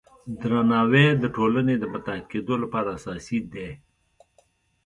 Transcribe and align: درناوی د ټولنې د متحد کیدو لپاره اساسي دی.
درناوی 0.41 1.07
د 1.21 1.25
ټولنې 1.35 1.75
د 1.79 1.83
متحد 1.93 2.23
کیدو 2.33 2.55
لپاره 2.63 2.87
اساسي 2.97 3.39
دی. 3.53 3.69